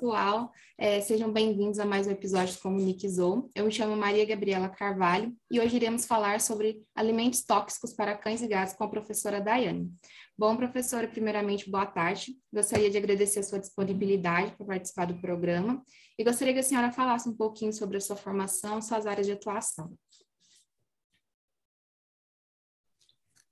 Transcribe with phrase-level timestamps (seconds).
[0.00, 3.50] pessoal, é, sejam bem-vindos a mais um episódio do Comunicizou.
[3.54, 8.40] Eu me chamo Maria Gabriela Carvalho e hoje iremos falar sobre alimentos tóxicos para cães
[8.40, 9.92] e gatos com a professora Daiane.
[10.38, 12.34] Bom, professora, primeiramente, boa tarde.
[12.50, 15.84] Gostaria de agradecer a sua disponibilidade para participar do programa
[16.18, 19.34] e gostaria que a senhora falasse um pouquinho sobre a sua formação, suas áreas de
[19.34, 19.92] atuação.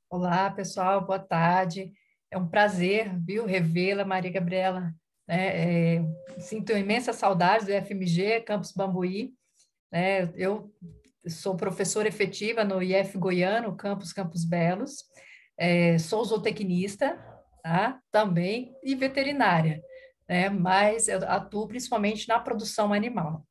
[0.08, 1.92] Olá, pessoal, boa tarde.
[2.30, 4.94] É um prazer, viu, revê-la, Maria Gabriela.
[5.28, 6.02] É,
[6.38, 9.34] sinto imensa saudade do FMG, Campus Bambuí.
[9.92, 10.32] Né?
[10.34, 10.72] Eu
[11.26, 15.04] sou professora efetiva no IF Goiano, Campus Campos Belos.
[15.58, 17.18] É, sou zootecnista
[17.62, 18.00] tá?
[18.10, 19.82] também e veterinária,
[20.28, 20.48] né?
[20.48, 23.44] mas eu atuo principalmente na produção animal.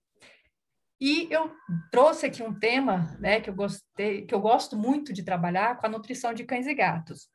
[0.99, 1.51] E eu
[1.91, 5.85] trouxe aqui um tema né, que, eu gostei, que eu gosto muito de trabalhar com
[5.85, 7.29] a nutrição de cães e gatos.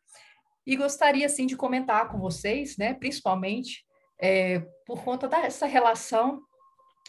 [0.67, 3.85] E gostaria, assim, de comentar com vocês, né, principalmente
[4.23, 6.41] é, por conta dessa relação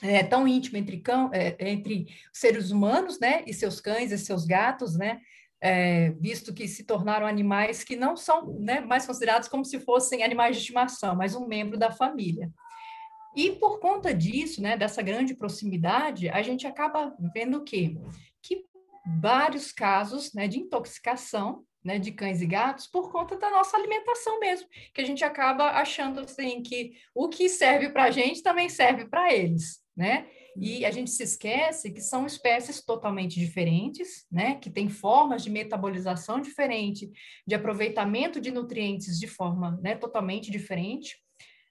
[0.01, 4.45] é, tão íntima entre, cão, é, entre seres humanos, né, e seus cães e seus
[4.45, 5.21] gatos, né,
[5.61, 10.23] é, visto que se tornaram animais que não são né, mais considerados como se fossem
[10.23, 12.51] animais de estimação, mas um membro da família.
[13.35, 17.95] E por conta disso, né, dessa grande proximidade, a gente acaba vendo o quê?
[18.41, 18.65] Que
[19.21, 24.39] vários casos né, de intoxicação né, de cães e gatos por conta da nossa alimentação
[24.39, 28.69] mesmo, que a gente acaba achando assim que o que serve para a gente também
[28.69, 30.27] serve para eles, né?
[30.55, 34.55] E a gente se esquece que são espécies totalmente diferentes, né?
[34.55, 37.11] Que têm formas de metabolização diferente,
[37.45, 41.17] de aproveitamento de nutrientes de forma né, totalmente diferente,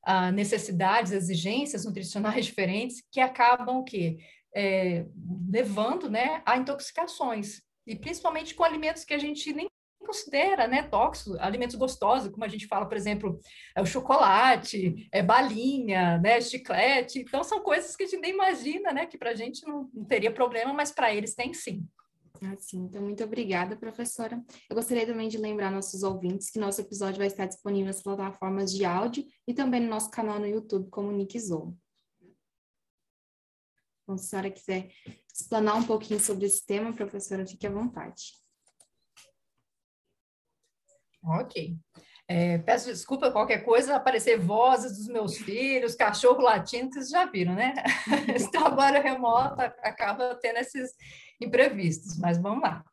[0.07, 4.19] uh, necessidades, exigências nutricionais diferentes, que acabam o quê?
[4.55, 5.07] É,
[5.51, 9.69] levando né, a intoxicações, e principalmente com alimentos que a gente nem
[10.03, 13.39] considera, né, tóxicos, alimentos gostosos, como a gente fala, por exemplo,
[13.75, 17.21] é o chocolate, é balinha, né, chiclete.
[17.21, 20.05] Então, são coisas que a gente nem imagina, né, que para a gente não, não
[20.05, 21.87] teria problema, mas para eles tem sim.
[22.51, 24.43] Assim, então, muito obrigada, professora.
[24.69, 28.73] Eu gostaria também de lembrar nossos ouvintes que nosso episódio vai estar disponível nas plataformas
[28.73, 31.39] de áudio e também no nosso canal no YouTube, Comunique.
[31.39, 31.77] Então,
[34.19, 34.91] se a senhora quiser
[35.33, 38.42] explanar um pouquinho sobre esse tema, professora, fique à vontade.
[41.23, 41.77] Ok.
[42.29, 47.55] É, peço desculpa qualquer coisa, aparecer vozes dos meus filhos, cachorro latindo, vocês já viram,
[47.55, 47.75] né?
[48.35, 50.93] Esse trabalho remoto acaba tendo esses
[51.41, 52.85] imprevistos, mas vamos lá.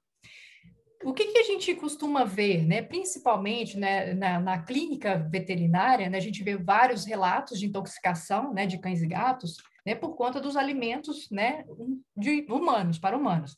[1.03, 2.81] O que, que a gente costuma ver, né?
[2.81, 8.65] principalmente né, na, na clínica veterinária, né, a gente vê vários relatos de intoxicação né,
[8.65, 11.63] de cães e gatos né, por conta dos alimentos né,
[12.17, 13.57] de humanos, para humanos.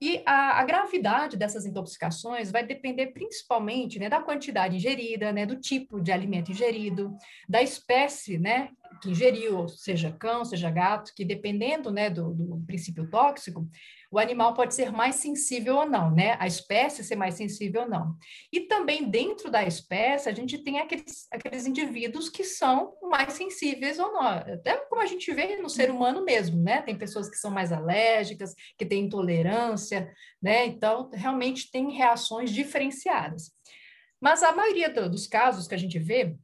[0.00, 5.56] E a, a, gravidade dessas intoxicações vai depender principalmente né, da quantidade ingerida, né, do
[5.56, 7.14] tipo de alimento ingerido,
[7.46, 8.70] da espécie né,
[9.02, 13.68] que ingeriu, seja cão, seja gato, que dependendo né, do, do princípio tóxico,
[14.10, 16.36] o animal pode ser mais sensível ou não, né?
[16.40, 18.16] A espécie ser mais sensível ou não.
[18.52, 24.00] E também dentro da espécie, a gente tem aqueles, aqueles indivíduos que são mais sensíveis
[24.00, 24.22] ou não.
[24.22, 26.82] Até como a gente vê no ser humano mesmo, né?
[26.82, 30.12] Tem pessoas que são mais alérgicas, que têm intolerância,
[30.42, 30.66] né?
[30.66, 33.52] Então, realmente tem reações diferenciadas.
[34.20, 36.36] Mas a maioria dos casos que a gente vê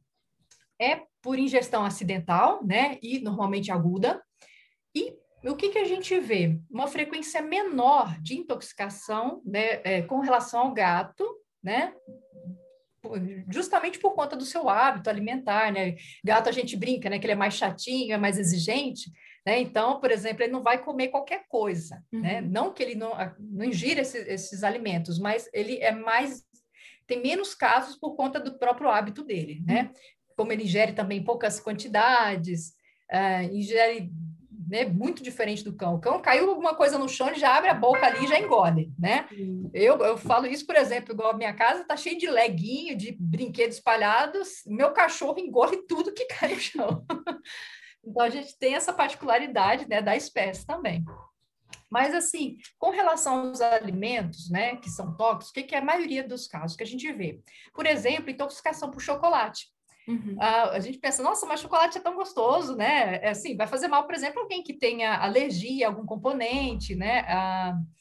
[0.79, 2.97] é por ingestão acidental, né?
[3.01, 4.23] E normalmente aguda.
[4.95, 5.13] E
[5.47, 6.59] o que, que a gente vê?
[6.69, 11.25] Uma frequência menor de intoxicação né, é, com relação ao gato,
[11.63, 11.93] né?
[13.49, 15.95] Justamente por conta do seu hábito alimentar, né?
[16.23, 17.19] Gato a gente brinca, né?
[17.19, 19.09] Que ele é mais chatinho, é mais exigente,
[19.45, 19.59] né?
[19.59, 22.17] Então, por exemplo, ele não vai comer qualquer coisa, né?
[22.17, 22.21] uhum.
[22.21, 22.41] né?
[22.41, 26.45] Não que ele não, não ingira esses, esses alimentos, mas ele é mais
[27.07, 29.83] tem menos casos por conta do próprio hábito dele, né?
[29.83, 29.89] Uhum.
[30.35, 32.73] Como ele ingere também poucas quantidades,
[33.11, 34.11] uh, ingere
[34.67, 35.95] né, muito diferente do cão.
[35.95, 38.37] O cão caiu alguma coisa no chão, ele já abre a boca ali e já
[38.37, 39.27] engole, né?
[39.73, 43.15] Eu, eu falo isso, por exemplo, igual a minha casa tá cheia de leguinho, de
[43.17, 47.05] brinquedos espalhados, meu cachorro engole tudo que cai no chão.
[48.03, 51.03] então, a gente tem essa particularidade né, da espécie também.
[51.89, 55.85] Mas, assim, com relação aos alimentos, né, que são tóxicos, o que, que é a
[55.85, 57.39] maioria dos casos que a gente vê?
[57.73, 59.67] Por exemplo, intoxicação por chocolate.
[60.07, 60.35] Uhum.
[60.35, 63.19] Uh, a gente pensa, nossa, mas chocolate é tão gostoso, né?
[63.21, 67.23] É assim, vai fazer mal, por exemplo, alguém que tenha alergia a algum componente, né?
[67.23, 67.97] Uh,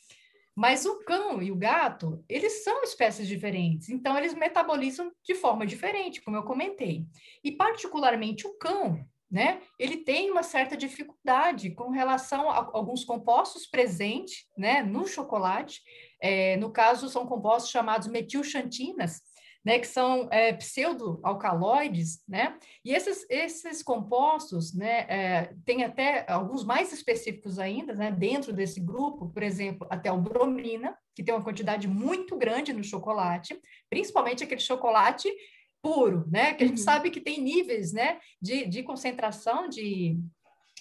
[0.55, 5.67] mas o cão e o gato, eles são espécies diferentes, então eles metabolizam de forma
[5.67, 7.05] diferente, como eu comentei.
[7.45, 9.61] E particularmente o cão, né?
[9.79, 15.83] Ele tem uma certa dificuldade com relação a alguns compostos presentes, né, no chocolate.
[16.23, 19.21] É, no caso, são compostos chamados metilxantinas,
[19.67, 26.65] né, que são é, pseudoalcaloides, né, e esses, esses compostos, né, é, tem até alguns
[26.65, 31.43] mais específicos ainda, né, dentro desse grupo, por exemplo, até o bromina, que tem uma
[31.43, 33.61] quantidade muito grande no chocolate,
[33.91, 35.29] principalmente aquele chocolate
[35.83, 36.85] puro, né, que a gente uhum.
[36.85, 40.17] sabe que tem níveis, né, de, de concentração de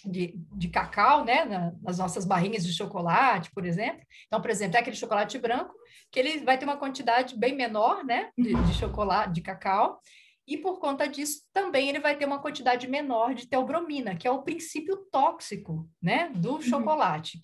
[0.06, 4.02] de, de cacau, né, na, nas nossas barrinhas de chocolate, por exemplo.
[4.28, 5.74] Então, por exemplo, é aquele chocolate branco
[6.12, 10.00] que ele vai ter uma quantidade bem menor, né, de, de chocolate, de cacau,
[10.48, 14.32] e por conta disso também ele vai ter uma quantidade menor de teobromina, que é
[14.32, 16.62] o princípio tóxico, né, do uhum.
[16.62, 17.42] chocolate.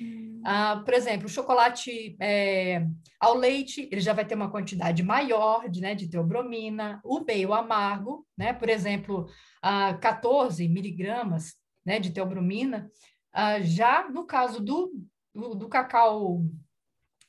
[0.00, 0.40] Uhum.
[0.44, 2.86] Ah, por exemplo, o chocolate é,
[3.20, 7.52] ao leite, ele já vai ter uma quantidade maior de, né, de teobromina, o meio
[7.52, 9.26] amargo, né, por exemplo,
[9.62, 12.90] ah, 14 miligramas né, de teobromina.
[13.34, 14.92] Uh, já no caso do,
[15.34, 16.42] do, do cacau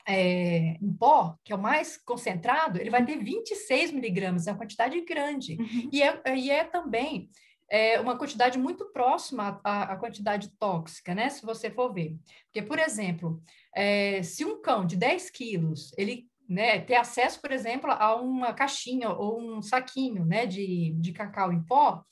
[0.07, 4.57] é, em pó, que é o mais concentrado, ele vai ter 26 miligramas, é uma
[4.57, 5.57] quantidade grande.
[5.59, 5.89] Uhum.
[5.91, 7.29] E, é, e é também
[7.69, 11.29] é, uma quantidade muito próxima à, à, quantidade tóxica, né?
[11.29, 12.17] Se você for ver.
[12.45, 13.41] Porque, por exemplo,
[13.73, 18.53] é, se um cão de 10 quilos, ele né, ter acesso, por exemplo, a uma
[18.53, 22.03] caixinha ou um saquinho né, de, de cacau em pó,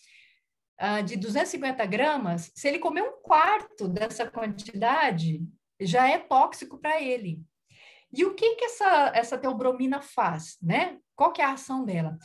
[0.80, 5.42] uh, de 250 gramas, se ele comer um quarto dessa quantidade,
[5.80, 7.42] já é tóxico para ele.
[8.12, 10.98] E o que que essa, essa teobromina faz, né?
[11.16, 12.18] Qual que é a ação dela?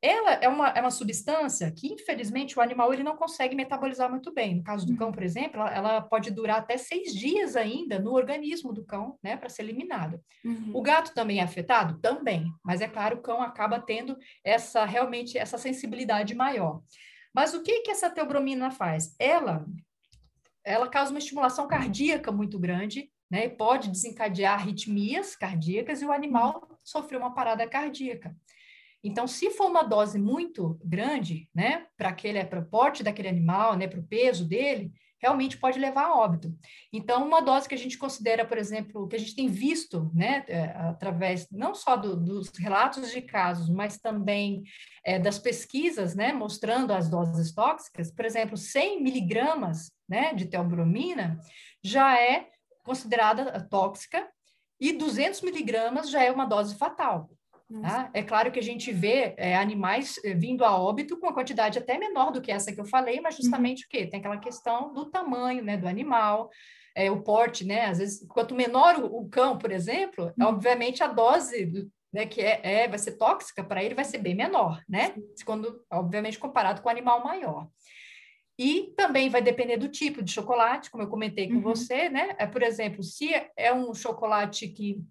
[0.00, 4.32] Ela é uma, é uma substância que, infelizmente, o animal ele não consegue metabolizar muito
[4.32, 4.56] bem.
[4.56, 8.12] No caso do cão, por exemplo, ela, ela pode durar até seis dias ainda no
[8.12, 10.20] organismo do cão, né, para ser eliminada.
[10.44, 10.72] Uhum.
[10.74, 12.00] O gato também é afetado?
[12.00, 12.52] Também.
[12.64, 16.82] Mas, é claro, o cão acaba tendo essa, realmente, essa sensibilidade maior.
[17.34, 19.14] Mas o que, que essa teobromina faz?
[19.18, 19.64] Ela,
[20.64, 23.48] ela causa uma estimulação cardíaca muito grande, né?
[23.48, 28.36] Pode desencadear arritmias cardíacas e o animal sofrer uma parada cardíaca.
[29.04, 33.76] Então, se for uma dose muito grande, né, para aquele, para o porte daquele animal,
[33.76, 34.92] né, para o peso dele,
[35.22, 36.52] realmente pode levar a óbito.
[36.92, 40.44] Então, uma dose que a gente considera, por exemplo, que a gente tem visto, né,
[40.48, 44.64] é, através não só do, dos relatos de casos, mas também
[45.04, 51.38] é, das pesquisas, né, mostrando as doses tóxicas, por exemplo, 100 miligramas, né, de teobromina
[51.84, 52.48] já é
[52.82, 54.28] considerada tóxica
[54.80, 57.30] e 200 miligramas já é uma dose fatal.
[57.80, 58.10] Tá?
[58.12, 61.78] É claro que a gente vê é, animais é, vindo a óbito com uma quantidade
[61.78, 63.42] até menor do que essa que eu falei, mas uhum.
[63.42, 63.86] justamente uhum.
[63.86, 64.06] o quê?
[64.06, 66.50] Tem aquela questão do tamanho né, do animal,
[66.94, 67.86] é, o porte, né?
[67.86, 70.46] Às vezes, quanto menor o, o cão, por exemplo, uhum.
[70.46, 74.34] obviamente a dose né, que é, é, vai ser tóxica para ele vai ser bem
[74.34, 75.14] menor, né?
[75.46, 77.68] Quando, obviamente, comparado com o animal maior.
[78.58, 81.62] E também vai depender do tipo de chocolate, como eu comentei com uhum.
[81.62, 82.34] você, né?
[82.38, 85.02] É, por exemplo, se é um chocolate que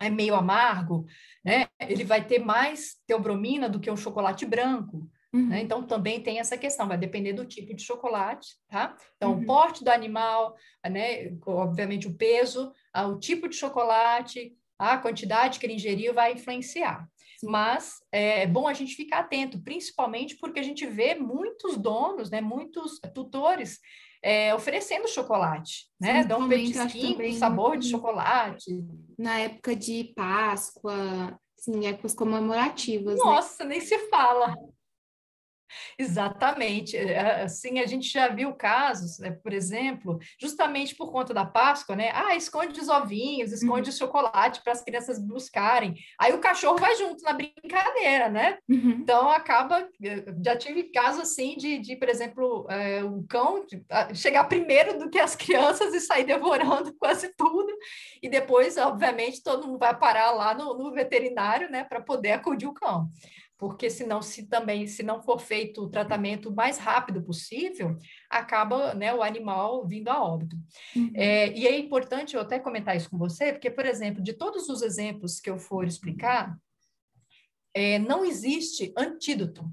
[0.00, 1.06] é meio amargo,
[1.44, 1.66] né?
[1.80, 5.08] Ele vai ter mais teobromina do que um chocolate branco.
[5.32, 5.40] Né?
[5.40, 5.48] Uhum.
[5.48, 5.60] Né?
[5.62, 8.96] Então, também tem essa questão, vai depender do tipo de chocolate, tá?
[9.16, 9.42] Então, uhum.
[9.42, 10.56] o porte do animal,
[10.88, 11.36] né?
[11.46, 17.08] Obviamente, o peso, ah, o tipo de chocolate, a quantidade que ele ingeriu vai influenciar.
[17.42, 22.40] Mas é bom a gente ficar atento, principalmente porque a gente vê muitos donos, né?
[22.40, 23.78] Muitos tutores
[24.26, 26.24] é, oferecendo chocolate, né?
[26.24, 28.84] Dão um petisquinho sabor de chocolate.
[29.16, 33.14] Na época de Páscoa, sim, épocas comemorativas.
[33.14, 33.24] Né?
[33.24, 33.70] Nossa, né?
[33.70, 34.52] nem se fala.
[35.98, 36.96] Exatamente.
[36.96, 41.96] É, assim, a gente já viu casos, né, por exemplo, justamente por conta da Páscoa,
[41.96, 42.10] né?
[42.14, 43.94] Ah, esconde os ovinhos, esconde uhum.
[43.94, 45.94] o chocolate para as crianças buscarem.
[46.18, 48.58] Aí o cachorro vai junto na brincadeira, né?
[48.68, 48.98] Uhum.
[49.00, 49.88] Então acaba.
[50.44, 53.64] Já tive casos assim de, de por exemplo, é, o cão
[54.14, 57.72] chegar primeiro do que as crianças e sair devorando quase tudo.
[58.22, 62.66] E depois, obviamente, todo mundo vai parar lá no, no veterinário, né, para poder acudir
[62.66, 63.08] o cão
[63.58, 67.96] porque senão se também se não for feito o tratamento mais rápido possível
[68.28, 70.56] acaba né, o animal vindo a óbito
[70.94, 71.10] uhum.
[71.14, 74.68] é, e é importante eu até comentar isso com você porque por exemplo de todos
[74.68, 76.56] os exemplos que eu for explicar
[77.74, 79.64] é, não existe antídoto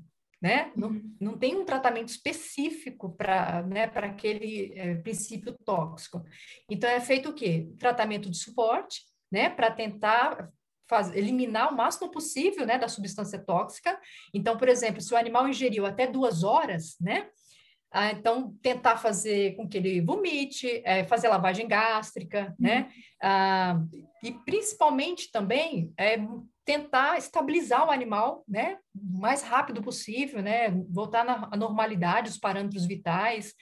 [0.43, 0.73] né?
[0.75, 1.15] Não, uhum.
[1.21, 6.21] não tem um tratamento específico para né, aquele é, princípio tóxico.
[6.69, 7.69] Então, é feito o quê?
[7.79, 10.51] Tratamento de suporte, né, para tentar
[10.93, 13.99] faz, eliminar o máximo possível, né, da substância tóxica.
[14.31, 17.27] Então, por exemplo, se o animal ingeriu até duas horas, né,
[17.91, 22.85] ah, então tentar fazer com que ele vomite, é, fazer lavagem gástrica, né, uhum.
[22.85, 22.91] né,
[23.23, 23.79] ah,
[24.23, 26.17] e principalmente também é,
[26.65, 32.85] tentar estabilizar o animal, né, o mais rápido possível, né, voltar na normalidade, os parâmetros
[32.85, 33.53] vitais,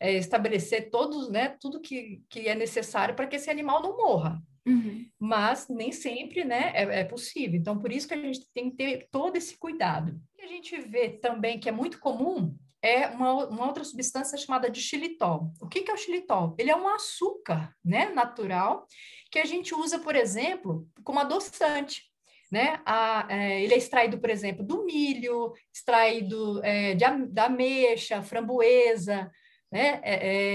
[0.00, 4.42] é, estabelecer todos, né, tudo que, que é necessário para que esse animal não morra.
[4.70, 5.06] Uhum.
[5.18, 7.58] Mas nem sempre né, é, é, possível.
[7.58, 10.12] Então, por isso que a gente tem que ter todo esse cuidado.
[10.12, 14.38] O que a gente vê também que é muito comum é uma, uma outra substância
[14.38, 15.52] chamada de xilitol.
[15.60, 16.54] O que, que é o xilitol?
[16.58, 18.86] Ele é um açúcar né, natural
[19.30, 22.08] que a gente usa, por exemplo, como adoçante.
[22.50, 22.80] Né?
[22.84, 29.30] A, é, ele é extraído, por exemplo, do milho, extraído é, de, da ameixa, framboesa,
[29.70, 30.00] né?
[30.02, 30.14] É,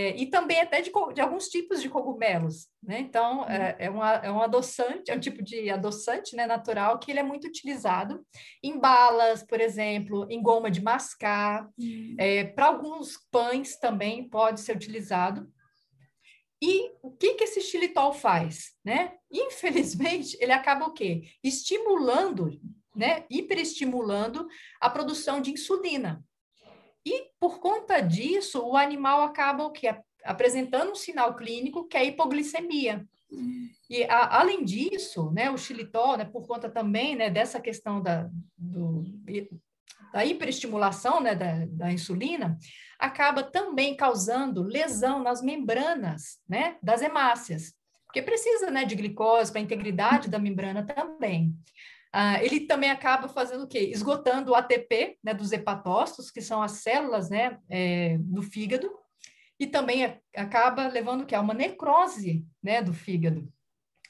[0.10, 3.00] é, e também até de, de, alguns tipos de cogumelos, né?
[3.00, 3.46] Então, uhum.
[3.46, 7.20] é, é, uma, é um adoçante, é um tipo de adoçante né, natural que ele
[7.20, 8.26] é muito utilizado
[8.62, 12.16] em balas, por exemplo, em goma de mascar, uhum.
[12.18, 15.48] é, para alguns pães também pode ser utilizado.
[16.62, 18.72] E o que, que esse xilitol faz?
[18.84, 19.14] Né?
[19.32, 21.24] Infelizmente, ele acaba o quê?
[21.44, 22.60] Estimulando,
[22.96, 23.24] né?
[23.30, 24.48] hiperestimulando
[24.82, 26.25] a produção de insulina.
[27.06, 29.96] E por conta disso, o animal acaba o quê?
[30.26, 33.08] apresentando um sinal clínico que é hipoglicemia.
[33.90, 38.30] E a, além disso, né, o xilitol, né, por conta também né, dessa questão da,
[38.58, 39.04] do,
[40.12, 42.58] da hiperestimulação né, da, da, insulina,
[42.98, 47.74] acaba também causando lesão nas membranas né, das hemácias,
[48.06, 51.54] porque precisa né, de glicose para a integridade da membrana também.
[52.18, 53.92] Ah, ele também acaba fazendo o quê?
[53.92, 58.90] Esgotando o ATP né, dos hepatócitos, que são as células né, é, do fígado,
[59.60, 61.36] e também acaba levando o quê?
[61.36, 63.52] a uma necrose né, do fígado.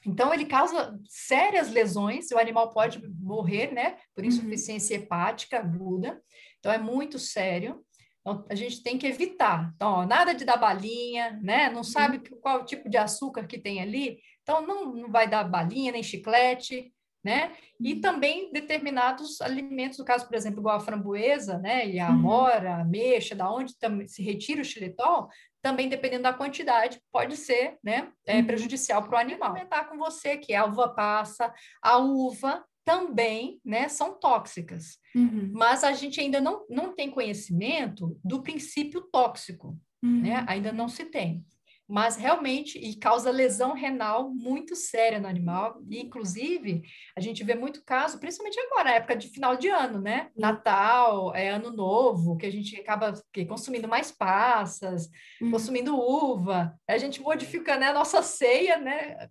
[0.05, 4.27] Então, ele causa sérias lesões, o animal pode morrer, né, por uhum.
[4.27, 5.03] insuficiência uhum.
[5.03, 6.21] hepática aguda.
[6.59, 7.83] Então, é muito sério.
[8.21, 9.71] Então, a gente tem que evitar.
[9.75, 11.71] Então, ó, nada de dar balinha, né?
[11.71, 12.39] Não sabe uhum.
[12.39, 14.19] qual tipo de açúcar que tem ali.
[14.43, 16.93] Então, não, não vai dar balinha nem chiclete
[17.25, 17.53] né?
[17.81, 21.89] E também determinados alimentos, no caso, por exemplo, igual a framboesa, né?
[21.89, 22.13] E a uhum.
[22.13, 23.73] amora, a ameixa, da onde
[24.05, 25.27] se retira o xilitol,
[25.59, 28.11] também dependendo da quantidade, pode ser, né?
[28.27, 28.45] É, uhum.
[28.45, 29.53] prejudicial para o animal.
[29.53, 31.51] Comentar com você que a uva passa,
[31.81, 33.89] a uva também, né?
[33.89, 34.99] São tóxicas.
[35.15, 35.49] Uhum.
[35.51, 40.41] Mas a gente ainda não, não tem conhecimento do princípio tóxico, né?
[40.41, 40.45] Uhum.
[40.47, 41.43] Ainda não se tem
[41.87, 45.79] mas realmente e causa lesão renal muito séria no animal.
[45.87, 46.81] E, inclusive,
[47.15, 50.29] a gente vê muito caso, principalmente agora, na época de final de ano, né?
[50.35, 55.09] Natal, é ano novo, que a gente acaba que, consumindo mais passas,
[55.41, 55.51] hum.
[55.51, 59.29] consumindo uva, a gente modifica né, a nossa ceia, né?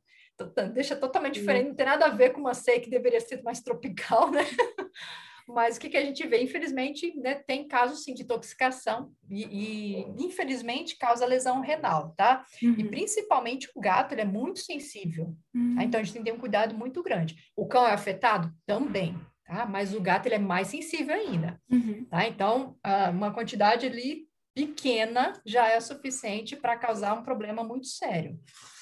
[0.73, 3.61] Deixa totalmente diferente, não tem nada a ver com uma ceia que deveria ser mais
[3.61, 4.45] tropical, né?
[5.47, 6.43] Mas o que, que a gente vê?
[6.43, 12.45] Infelizmente, né, tem casos sim de intoxicação e, e, infelizmente causa lesão renal, tá?
[12.63, 12.75] Uhum.
[12.79, 15.59] E principalmente o gato, ele é muito sensível, tá?
[15.59, 15.75] uhum.
[15.77, 15.85] tá?
[15.85, 17.37] Então a gente tem que ter um cuidado muito grande.
[17.55, 18.51] O cão é afetado?
[18.67, 19.67] Também, tá?
[19.67, 22.07] Mas o gato, ele é mais sensível ainda, uhum.
[22.07, 22.27] tá?
[22.27, 28.39] Então, uh, uma quantidade ali pequena já é suficiente para causar um problema muito sério.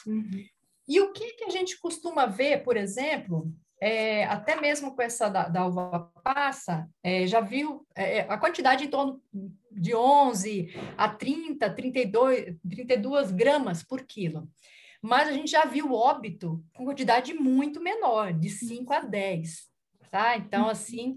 [0.07, 0.45] Uhum.
[0.87, 3.51] E o que, que a gente costuma ver, por exemplo,
[3.85, 8.39] é, até mesmo com essa da, da uva passa, é, já viu é, é a
[8.39, 9.21] quantidade em torno
[9.73, 14.49] de 11 a 30, 32, 32 gramas por quilo.
[15.03, 19.69] Mas a gente já viu óbito com quantidade muito menor, de 5 a 10.
[20.13, 20.37] Tá?
[20.37, 21.17] Então, assim,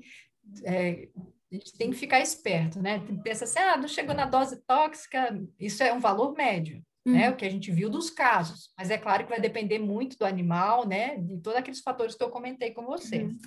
[0.64, 1.08] é,
[1.52, 3.00] a gente tem que ficar esperto, né?
[3.24, 7.28] Pensa assim, ah, não chegou na dose tóxica, isso é um valor médio né?
[7.28, 7.34] Uhum.
[7.34, 8.72] O que a gente viu dos casos.
[8.78, 11.18] Mas é claro que vai depender muito do animal, né?
[11.18, 13.24] De todos aqueles fatores que eu comentei com você.
[13.24, 13.38] Uhum.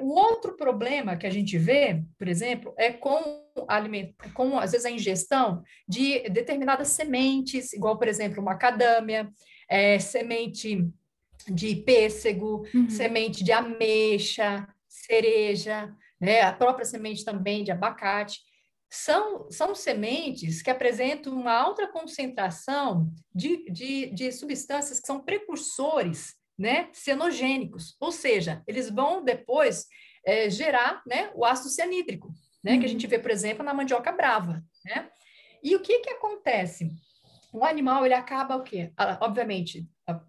[0.00, 4.86] O outro problema que a gente vê, por exemplo, é com alimento, com às vezes
[4.86, 9.28] a ingestão de determinadas sementes, igual por exemplo macadâmia,
[9.68, 10.88] é, semente
[11.46, 12.88] de pêssego, uhum.
[12.88, 16.40] semente de ameixa, cereja, né?
[16.40, 18.40] A própria semente também de abacate
[18.92, 26.34] são, são sementes que apresentam uma alta concentração de, de, de substâncias que são precursores
[26.58, 29.86] né, cenogênicos, ou seja, eles vão depois
[30.26, 32.80] é, gerar né, o ácido cianídrico, né, uhum.
[32.80, 34.62] que a gente vê, por exemplo, na mandioca brava.
[34.84, 35.08] Né?
[35.62, 36.90] E o que, que acontece?
[37.50, 38.92] O animal, ele acaba o quê?
[39.22, 40.20] Obviamente, a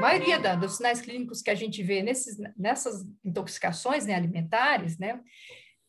[0.00, 5.20] maioria da, dos sinais clínicos que a gente vê nesses, nessas intoxicações né, alimentares, né,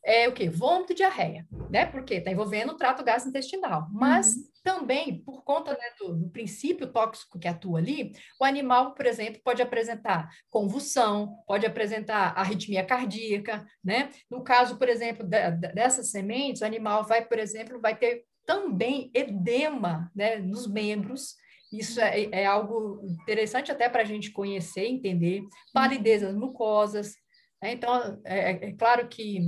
[0.06, 0.50] é o quê?
[0.50, 1.86] Vômito e diarreia, né?
[1.86, 3.88] Porque está envolvendo o trato gastrointestinal.
[3.92, 4.44] Mas uhum.
[4.64, 9.42] também, por conta né, do, do, princípio tóxico que atua ali, o animal, por exemplo,
[9.44, 14.10] pode apresentar convulsão, pode apresentar arritmia cardíaca, né?
[14.30, 18.26] No caso, por exemplo, de, de, dessas sementes, o animal vai, por exemplo, vai ter
[18.46, 21.38] também edema né, nos membros,
[21.74, 25.42] isso é, é, algo interessante até para a gente conhecer, entender.
[25.74, 27.16] Palidez das mucosas.
[27.62, 27.72] Né?
[27.72, 29.48] Então, é, é, claro que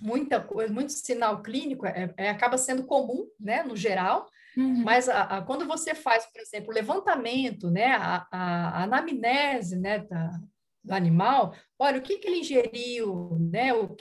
[0.00, 4.82] muita coisa, muito sinal clínico é, é, acaba sendo comum, né, no geral, Uhum.
[4.84, 9.98] Mas a, a, quando você faz, por exemplo, o levantamento, né, a, a, anamnese né,
[9.98, 10.38] da,
[10.82, 13.96] do animal, olha, o que, que ele ingeriu, né, o,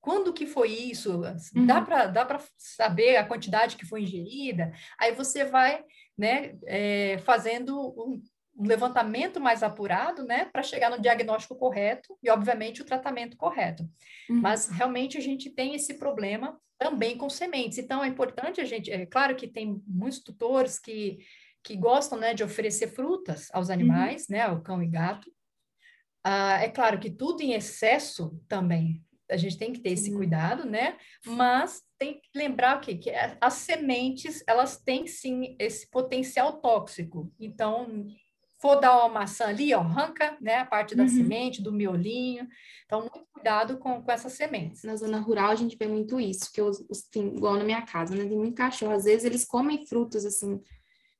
[0.00, 1.22] quando que foi isso?
[1.54, 1.66] Uhum.
[1.66, 4.72] Dá para dá saber a quantidade que foi ingerida?
[5.00, 5.84] Aí você vai
[6.16, 8.22] né, é, fazendo um,
[8.58, 13.82] um, levantamento mais apurado né, para chegar no diagnóstico correto e, obviamente, o tratamento correto.
[14.28, 14.40] Uhum.
[14.40, 17.78] Mas realmente a gente tem esse problema também com sementes.
[17.78, 18.90] Então, é importante a gente.
[18.90, 21.18] É claro que tem muitos tutores que,
[21.62, 24.36] que gostam né, de oferecer frutas aos animais, uhum.
[24.36, 25.30] né, ao cão e gato.
[26.24, 30.64] Ah, é claro que tudo em excesso também a gente tem que ter esse cuidado,
[30.64, 30.96] né?
[31.24, 32.96] Mas tem que lembrar o quê?
[32.96, 33.10] que
[33.40, 37.32] as sementes elas têm sim esse potencial tóxico.
[37.38, 38.06] Então,
[38.66, 41.08] for dar uma maçã ali, ó, arranca né, a parte da uhum.
[41.08, 42.48] semente, do miolinho.
[42.84, 44.82] Então, muito cuidado com, com essas sementes.
[44.82, 47.82] Na zona rural, a gente vê muito isso, que os, os, tem, igual na minha
[47.82, 48.24] casa, né?
[48.24, 48.92] Tem muito cachorro.
[48.92, 50.58] Às vezes eles comem frutos assim,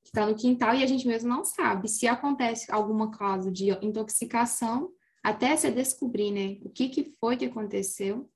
[0.03, 1.89] que está no quintal e a gente mesmo não sabe.
[1.89, 4.91] Se acontece alguma causa de intoxicação,
[5.23, 8.29] até se descobrir, né, o que, que foi que aconteceu.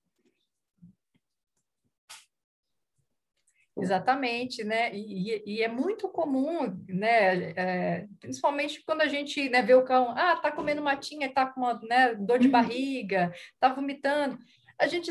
[3.83, 4.95] Exatamente, né?
[4.95, 7.53] E, e, é muito comum, né?
[7.57, 11.61] É, principalmente quando a gente né, vê o cão, ah, tá comendo matinha, tá com
[11.61, 12.53] uma né, dor de uhum.
[12.53, 14.39] barriga, tá vomitando.
[14.79, 15.11] A gente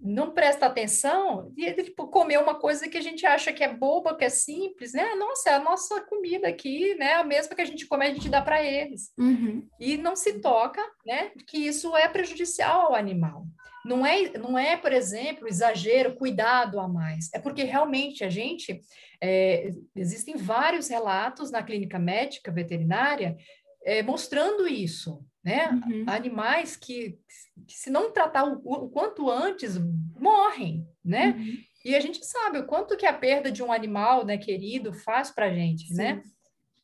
[0.00, 3.74] não presta atenção e ele tipo, comeu uma coisa que a gente acha que é
[3.74, 5.14] boba, que é simples, né?
[5.16, 7.14] Nossa, é a nossa comida aqui, né?
[7.14, 9.12] A mesma que a gente come, a gente dá para eles.
[9.18, 9.66] Uhum.
[9.80, 11.32] E não se toca, né?
[11.46, 13.44] Que isso é prejudicial ao animal.
[13.88, 17.30] Não é, não é, por exemplo, exagero, cuidado a mais.
[17.32, 18.80] É porque realmente a gente
[19.20, 23.36] é, existem vários relatos na clínica médica veterinária
[23.84, 25.70] é, mostrando isso, né?
[25.70, 26.04] Uhum.
[26.06, 27.18] Animais que,
[27.66, 29.78] que, se não tratar o, o, quanto antes,
[30.14, 31.34] morrem, né?
[31.36, 31.56] Uhum.
[31.84, 35.30] E a gente sabe o quanto que a perda de um animal, né, querido, faz
[35.30, 36.22] para a gente, né?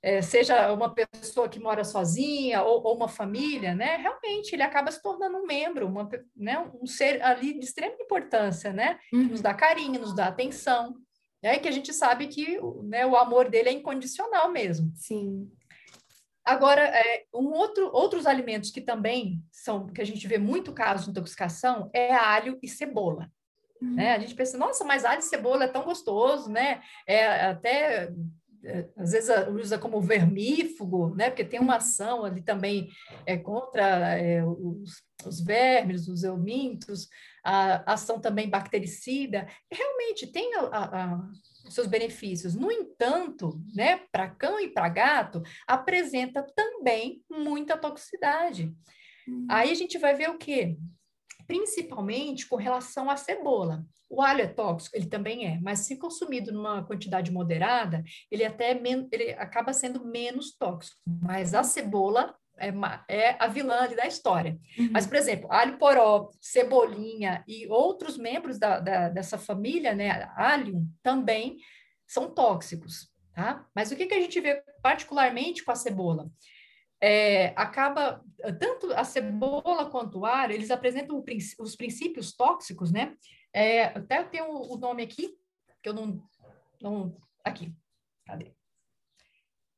[0.07, 3.97] É, seja uma pessoa que mora sozinha ou, ou, uma família, né?
[3.97, 6.59] Realmente ele acaba se tornando um membro, uma, né?
[6.79, 8.99] um ser ali de extrema importância, né?
[9.11, 9.29] Uhum.
[9.29, 10.95] Nos dá carinho, nos dá atenção,
[11.43, 11.59] né?
[11.59, 14.93] Que a gente sabe que né, o amor dele é incondicional mesmo.
[14.95, 15.51] Sim.
[16.45, 21.05] Agora, é, um outro, outros alimentos que também são, que a gente vê muito caso
[21.05, 23.31] de intoxicação, é alho e cebola.
[23.81, 23.95] Uhum.
[23.95, 24.15] Né?
[24.15, 26.83] A gente pensa, nossa, mas alho e cebola é tão gostoso, né?
[27.07, 28.13] É até é,
[28.97, 31.31] às vezes usa como vermífugo, né?
[31.31, 32.89] Porque tem uma ação ali também
[33.27, 37.09] é, contra é, os, os, vermes, os eumintos,
[37.45, 39.47] a ação também bactericida.
[39.71, 41.31] Realmente tem a, a,
[41.71, 42.55] seus benefícios.
[42.55, 48.73] No entanto, né, para cão e para gato, apresenta também muita toxicidade.
[49.27, 49.47] Uhum.
[49.51, 50.77] Aí a gente vai ver o quê?
[51.47, 53.85] Principalmente com relação à cebola.
[54.09, 58.71] O alho é tóxico, ele também é, mas se consumido numa quantidade moderada, ele até
[59.11, 60.97] ele acaba sendo menos tóxico.
[61.23, 62.73] Mas a cebola é,
[63.09, 64.59] é a vilã da história.
[64.79, 64.91] Uhum.
[64.93, 70.87] Mas, por exemplo, alho poró, cebolinha e outros membros da, da, dessa família, né, alho,
[71.03, 71.57] também
[72.07, 73.67] são tóxicos, tá?
[73.75, 76.31] Mas o que, que a gente vê particularmente com a cebola?
[77.05, 78.25] É, acaba,
[78.59, 81.25] tanto a cebola quanto o alho, eles apresentam o,
[81.63, 83.15] os princípios tóxicos, né?
[83.53, 85.37] É, até tem o, o nome aqui,
[85.83, 86.23] que eu não,
[86.81, 87.17] não...
[87.45, 87.75] Aqui,
[88.27, 88.55] cadê?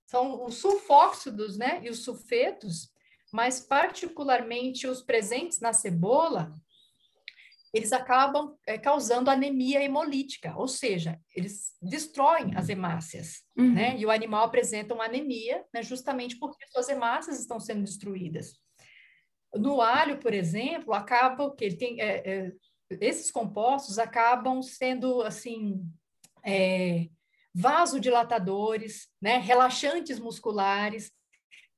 [0.06, 2.90] são os sulfóxidos, né, e os sulfetos,
[3.32, 6.54] mas particularmente os presentes na cebola,
[7.76, 13.74] eles acabam é, causando anemia hemolítica, ou seja, eles destroem as hemácias, uhum.
[13.74, 13.96] né?
[13.98, 18.54] E o animal apresenta uma anemia, né, justamente porque suas hemácias estão sendo destruídas.
[19.54, 22.52] No alho, por exemplo, acaba que ele tem é, é,
[23.00, 25.84] esses compostos acabam sendo assim
[26.44, 27.08] é,
[27.54, 31.10] vasodilatadores, né, relaxantes musculares,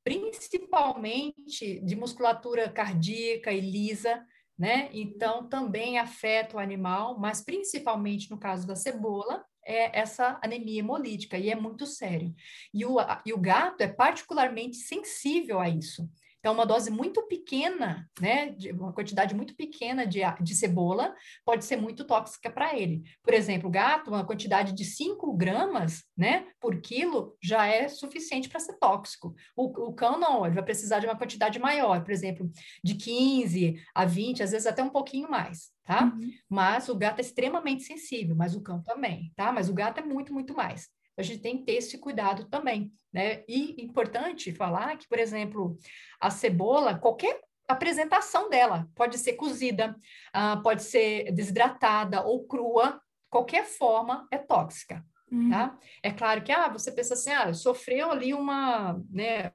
[0.04, 4.24] principalmente de musculatura cardíaca e lisa,
[4.58, 4.90] né?
[4.92, 11.36] Então também afeta o animal, mas principalmente no caso da cebola, é essa anemia hemolítica
[11.38, 12.34] e é muito sério.
[12.72, 16.08] E o, e o gato é particularmente sensível a isso.
[16.38, 21.76] Então, uma dose muito pequena, né, uma quantidade muito pequena de, de cebola pode ser
[21.76, 23.02] muito tóxica para ele.
[23.22, 28.48] Por exemplo, o gato, uma quantidade de 5 gramas, né, por quilo já é suficiente
[28.48, 29.34] para ser tóxico.
[29.56, 32.50] O, o cão não, ele vai precisar de uma quantidade maior, por exemplo,
[32.84, 36.04] de 15 a 20, às vezes até um pouquinho mais, tá?
[36.04, 36.30] Uhum.
[36.48, 39.52] Mas o gato é extremamente sensível, mas o cão também, tá?
[39.52, 42.92] Mas o gato é muito, muito mais a gente tem que ter esse cuidado também,
[43.12, 43.42] né?
[43.48, 45.76] E importante falar que, por exemplo,
[46.20, 49.94] a cebola, qualquer apresentação dela pode ser cozida,
[50.34, 55.04] uh, pode ser desidratada ou crua, qualquer forma é tóxica.
[55.30, 55.50] Uhum.
[55.50, 55.78] Tá?
[56.02, 59.50] É claro que ah, você pensa assim, ah, sofreu ali uma, né,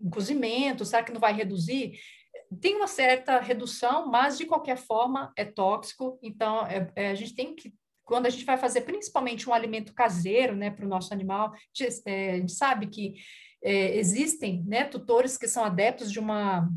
[0.00, 2.00] um cozimento, será que não vai reduzir?
[2.60, 7.34] Tem uma certa redução, mas de qualquer forma é tóxico, então é, é, a gente
[7.34, 7.72] tem que
[8.04, 11.56] quando a gente vai fazer principalmente um alimento caseiro, né, para o nosso animal, a
[11.72, 13.14] gente, é, a gente sabe que
[13.62, 16.68] é, existem, né, tutores que são adeptos de uma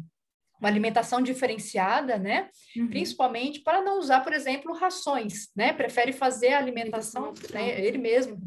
[0.59, 2.49] uma alimentação diferenciada, né?
[2.75, 2.87] Uhum.
[2.87, 5.71] Principalmente para não usar, por exemplo, rações, né?
[5.71, 7.79] Prefere fazer a alimentação né?
[7.79, 8.39] ele mesmo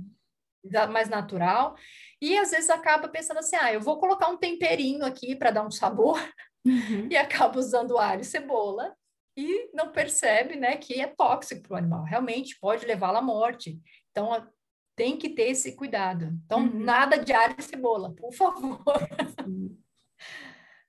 [0.90, 1.74] mais natural
[2.20, 5.66] e às vezes acaba pensando assim, ah, eu vou colocar um temperinho aqui para dar
[5.66, 6.20] um sabor
[6.66, 7.08] uhum.
[7.10, 8.94] e acaba usando alho e cebola
[9.36, 12.04] e não percebe, né, que é tóxico para o animal.
[12.04, 13.80] Realmente pode levá-lo à morte.
[14.10, 14.48] Então
[14.96, 16.32] tem que ter esse cuidado.
[16.44, 16.80] Então uhum.
[16.80, 18.82] nada de alho e cebola, por favor.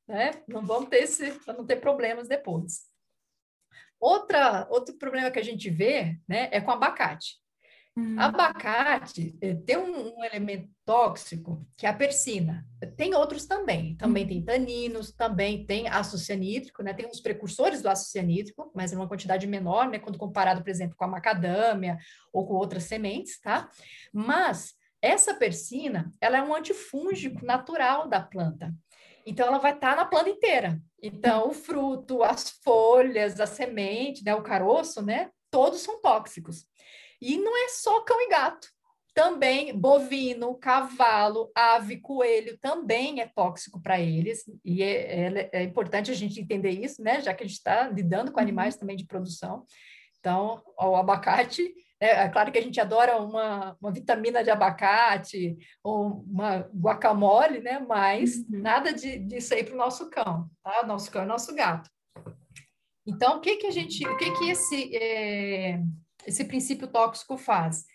[0.08, 0.32] né?
[0.48, 2.90] Não vamos ter esse, para não ter problemas depois.
[4.00, 7.40] Outra, outro problema que a gente vê, né, é com abacate.
[7.96, 8.18] Uhum.
[8.18, 12.66] Abacate eh, tem um, um, elemento tóxico que é a persina.
[12.96, 13.98] Tem outros também.
[13.98, 14.30] Também uhum.
[14.30, 16.94] tem taninos, também tem ácido cianídrico, né?
[16.94, 20.00] Tem uns precursores do ácido cianídrico, mas em uma quantidade menor, né?
[20.00, 21.98] Quando comparado, por exemplo, com a macadâmia
[22.32, 23.70] ou com outras sementes, tá?
[24.14, 28.74] Mas essa persina, ela é um antifúngico natural da planta.
[29.26, 30.80] Então, ela vai estar tá na planta inteira.
[31.02, 36.66] Então, o fruto, as folhas, a semente, né, o caroço, né, todos são tóxicos.
[37.22, 38.68] E não é só cão e gato.
[39.14, 44.44] Também bovino, cavalo, ave, coelho também é tóxico para eles.
[44.64, 47.22] E é, é, é, importante a gente entender isso, né?
[47.22, 48.44] Já que a gente está lidando com uhum.
[48.44, 49.66] animais também de produção.
[50.20, 55.56] Então, o abacate é, é, claro que a gente adora uma, uma vitamina de abacate
[55.84, 57.78] ou uma guacamole, né?
[57.80, 58.46] Mas uhum.
[58.62, 60.82] nada de, disso aí para o nosso cão, tá?
[60.84, 61.88] O nosso cão é nosso gato.
[63.06, 65.80] Então, o que que a gente, o que que esse é,
[66.26, 67.86] esse princípio tóxico faz?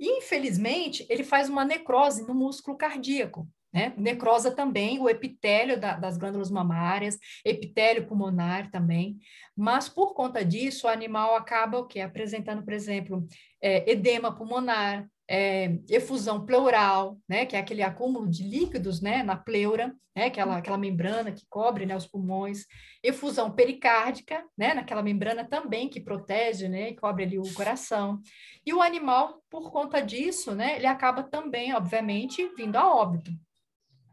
[0.00, 3.48] Infelizmente, ele faz uma necrose no músculo cardíaco.
[3.72, 3.92] Né?
[3.98, 9.18] Necrosa também o epitélio da, das glândulas mamárias, epitélio pulmonar também,
[9.54, 12.00] mas por conta disso o animal acaba o?
[12.00, 13.26] Apresentando, por exemplo,
[13.60, 19.36] é, edema pulmonar, é, efusão pleural, né, que é aquele acúmulo de líquidos, né, na
[19.36, 22.64] pleura, né, aquela, aquela membrana que cobre, né, os pulmões,
[23.02, 28.20] efusão pericárdica, né, naquela membrana também que protege, né, e cobre ali o coração.
[28.64, 33.30] E o animal, por conta disso, né, ele acaba também, obviamente, vindo a óbito.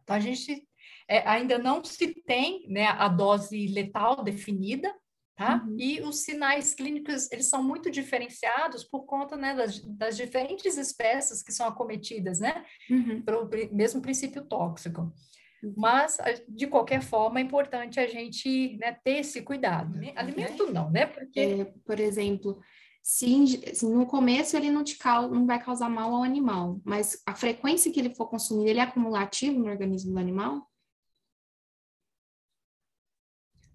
[0.04, 0.68] Então, a gente
[1.08, 4.94] é, ainda não se tem né, a dose letal definida,
[5.36, 5.64] tá?
[5.64, 5.76] Uhum.
[5.78, 11.44] E os sinais clínicos, eles são muito diferenciados por conta né, das, das diferentes espécies
[11.44, 12.66] que são acometidas, né?
[12.90, 13.22] Uhum.
[13.22, 15.14] Pelo mesmo princípio tóxico.
[15.62, 15.74] Uhum.
[15.76, 16.18] Mas,
[16.48, 19.96] de qualquer forma, é importante a gente né, ter esse cuidado.
[19.98, 20.14] Né?
[20.16, 21.06] Alimento não, né?
[21.06, 21.40] Porque...
[21.40, 22.60] É, por exemplo,
[23.02, 24.98] se, se, no começo ele não, te
[25.30, 28.84] não vai causar mal ao animal, mas a frequência que ele for consumir, ele é
[28.84, 30.68] acumulativo no organismo do animal?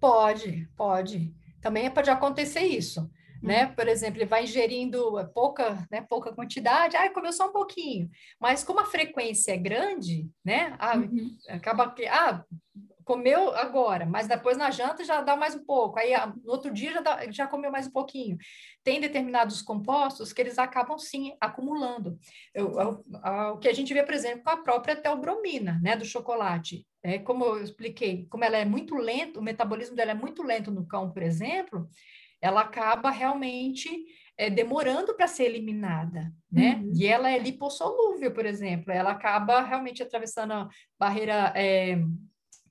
[0.00, 1.34] Pode, pode.
[1.60, 3.10] Também pode acontecer isso,
[3.42, 3.66] né?
[3.66, 3.74] Uhum.
[3.74, 8.10] Por exemplo, ele vai ingerindo pouca, né, pouca quantidade, ah, comeu só um pouquinho.
[8.40, 10.76] Mas como a frequência é grande, né?
[10.78, 11.36] Ah, uhum.
[11.48, 12.44] acaba que, ah,
[13.10, 16.12] comeu agora, mas depois na janta já dá mais um pouco, aí
[16.44, 18.38] no outro dia já, dá, já comeu mais um pouquinho.
[18.84, 22.16] Tem determinados compostos que eles acabam sim acumulando.
[22.54, 23.04] Eu, eu,
[23.54, 26.86] o que a gente vê, por exemplo, com a própria teobromina, né, do chocolate.
[27.02, 30.70] É, como eu expliquei, como ela é muito lento, o metabolismo dela é muito lento
[30.70, 31.88] no cão, por exemplo,
[32.40, 33.88] ela acaba realmente
[34.36, 36.80] é, demorando para ser eliminada, né?
[36.82, 36.92] Uhum.
[36.94, 41.98] E ela é lipossolúvel, por exemplo, ela acaba realmente atravessando a barreira é,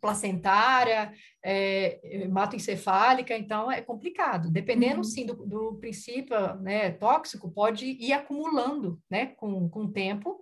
[0.02, 1.14] placentária,
[1.44, 4.50] é, hematoencefálica, então é complicado.
[4.50, 5.04] Dependendo, uhum.
[5.04, 10.42] sim, do, do, princípio né, tóxico, pode ir acumulando né, com, com o tempo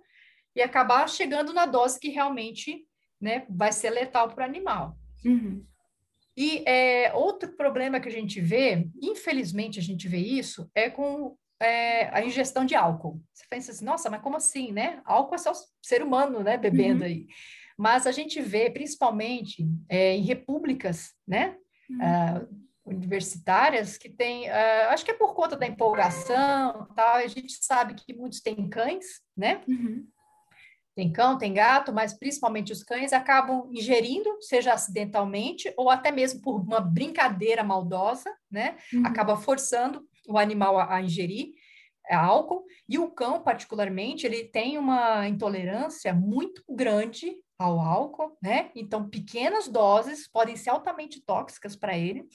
[0.56, 2.87] e acabar chegando na dose que realmente
[3.20, 4.96] né, vai ser letal para o animal.
[5.24, 5.64] Uhum.
[6.36, 11.36] E é, outro problema que a gente vê, infelizmente a gente vê isso, é com
[11.60, 13.20] é, a ingestão de álcool.
[13.32, 15.00] Você pensa assim, nossa, mas como assim, né?
[15.04, 15.52] Álcool é só
[15.82, 17.06] ser humano, né, bebendo uhum.
[17.06, 17.26] aí.
[17.76, 21.56] Mas a gente vê, principalmente é, em repúblicas, né?
[21.88, 21.98] Uhum.
[21.98, 27.16] Uh, universitárias que tem, uh, acho que é por conta da empolgação, tal.
[27.16, 29.60] A gente sabe que muitos têm cães, né?
[29.68, 30.06] Uhum.
[30.98, 36.42] Tem cão, tem gato, mas principalmente os cães acabam ingerindo, seja acidentalmente ou até mesmo
[36.42, 38.76] por uma brincadeira maldosa, né?
[38.92, 39.06] Uhum.
[39.06, 41.52] Acaba forçando o animal a, a ingerir
[42.10, 42.64] é, álcool.
[42.88, 48.72] E o cão, particularmente, ele tem uma intolerância muito grande ao álcool, né?
[48.74, 52.26] Então, pequenas doses podem ser altamente tóxicas para ele.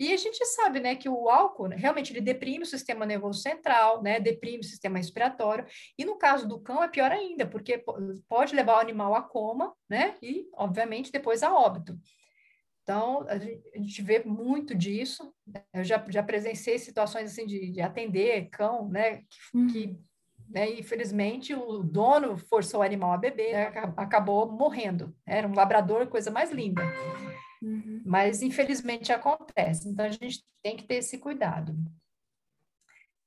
[0.00, 3.42] E a gente sabe, né, que o álcool né, realmente ele deprime o sistema nervoso
[3.42, 5.66] central, né, deprime o sistema respiratório.
[5.98, 7.84] E no caso do cão é pior ainda, porque
[8.26, 12.00] pode levar o animal a coma, né, e obviamente depois a óbito.
[12.82, 15.34] Então, a gente vê muito disso.
[15.74, 19.66] Eu já, já presenciei situações assim de, de atender cão, né, que, uhum.
[19.66, 19.98] que
[20.48, 25.14] né, infelizmente o dono forçou o animal a beber, né, acabou morrendo.
[25.26, 26.82] Era um labrador, coisa mais linda.
[27.62, 28.02] Uhum.
[28.04, 29.88] Mas infelizmente acontece.
[29.88, 31.74] Então a gente tem que ter esse cuidado.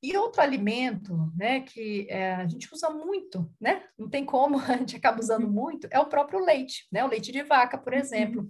[0.02, 3.84] E outro alimento, né, que é, a gente usa muito, né?
[3.98, 5.52] Não tem como, a gente acaba usando uhum.
[5.52, 7.06] muito, é o próprio leite, né?
[7.06, 8.42] O leite de vaca, por exemplo.
[8.42, 8.50] Uhum.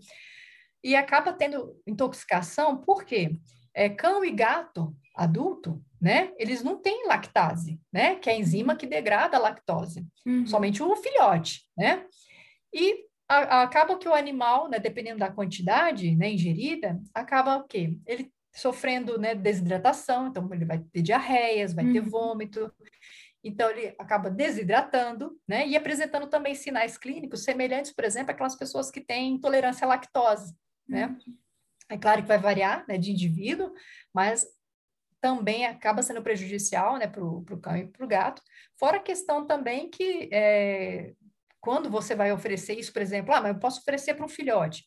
[0.83, 3.39] E acaba tendo intoxicação, por quê?
[3.73, 6.33] É, cão e gato adulto, né?
[6.37, 8.15] Eles não têm lactase, né?
[8.15, 10.05] Que é a enzima que degrada a lactose.
[10.25, 10.47] Uhum.
[10.47, 12.05] Somente o filhote, né?
[12.73, 17.97] E acaba que o animal, né, dependendo da quantidade né, ingerida, acaba o quê?
[18.05, 21.93] Ele sofrendo né, desidratação, então ele vai ter diarreias, vai uhum.
[21.93, 22.71] ter vômito,
[23.43, 28.91] então ele acaba desidratando, né, e apresentando também sinais clínicos semelhantes, por exemplo, àquelas pessoas
[28.91, 30.55] que têm intolerância à lactose,
[30.87, 31.07] né?
[31.07, 31.37] Uhum.
[31.89, 33.73] É claro que vai variar, né, de indivíduo,
[34.13, 34.45] mas
[35.19, 38.41] também acaba sendo prejudicial, né, para o cão e para o gato.
[38.77, 41.13] Fora a questão também que é,
[41.63, 44.83] quando você vai oferecer isso, por exemplo, ah, mas eu posso oferecer para um filhote.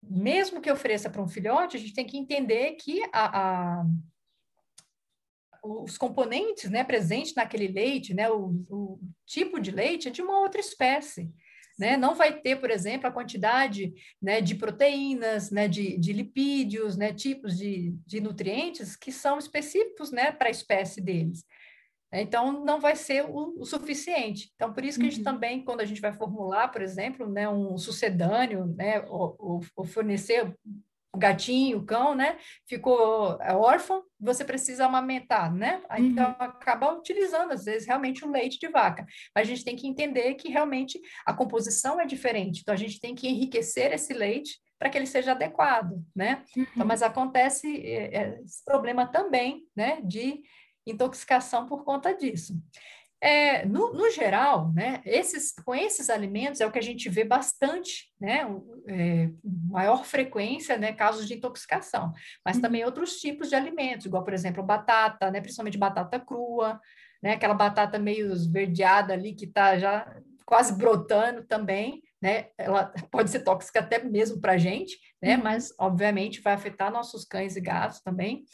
[0.00, 3.84] Mesmo que ofereça para um filhote, a gente tem que entender que a, a
[5.60, 10.38] os componentes né, presentes naquele leite, né, o, o, tipo de leite é de uma
[10.38, 11.28] outra espécie.
[11.76, 11.96] Né?
[11.96, 17.12] Não vai ter, por exemplo, a quantidade né, de proteínas, né, de, de lipídios, né,
[17.12, 21.44] tipos de, de nutrientes que são específicos né, para a espécie deles.
[22.12, 24.50] Então, não vai ser o, o, suficiente.
[24.54, 25.24] Então, por isso que a gente uhum.
[25.24, 29.84] também, quando a gente vai formular, por exemplo, né, um sucedâneo, né, ou, ou, ou
[29.84, 30.54] fornecer
[31.12, 35.82] o gatinho, o cão, né, ficou é órfão, você precisa amamentar, né?
[35.98, 36.36] Então, uhum.
[36.38, 39.06] acaba utilizando, às vezes, realmente o leite de vaca.
[39.34, 42.60] Mas a gente tem que entender que, realmente, a composição é diferente.
[42.60, 46.42] Então, a gente tem que enriquecer esse leite para que ele seja adequado, né?
[46.50, 46.68] Então, uhum.
[46.74, 50.40] Então, mas acontece é, é, esse problema também, né, de
[50.90, 52.54] intoxicação por conta disso.
[53.20, 57.24] É, no, no, geral, né, esses, com esses alimentos é o que a gente vê
[57.24, 58.46] bastante, né,
[58.86, 62.12] é, maior frequência, né, casos de intoxicação,
[62.44, 62.62] mas uhum.
[62.62, 66.80] também outros tipos de alimentos, igual, por exemplo, batata, né, principalmente batata crua,
[67.20, 73.30] né, aquela batata meio esverdeada ali que está já quase brotando também, né, ela pode
[73.30, 75.42] ser tóxica até mesmo para a gente, né, uhum.
[75.42, 78.44] mas obviamente vai afetar nossos cães e gatos também